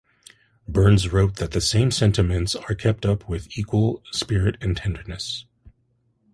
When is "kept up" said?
2.73-3.29